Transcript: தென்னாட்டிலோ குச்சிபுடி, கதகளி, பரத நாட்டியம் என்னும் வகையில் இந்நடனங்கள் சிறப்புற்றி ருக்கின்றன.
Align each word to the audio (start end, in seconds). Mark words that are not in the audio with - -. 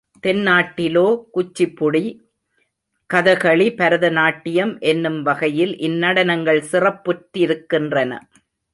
தென்னாட்டிலோ 0.27 1.05
குச்சிபுடி, 1.33 2.03
கதகளி, 3.13 3.75
பரத 3.75 4.09
நாட்டியம் 4.09 4.79
என்னும் 4.79 5.21
வகையில் 5.21 5.73
இந்நடனங்கள் 5.77 6.61
சிறப்புற்றி 6.71 7.43
ருக்கின்றன. 7.51 8.19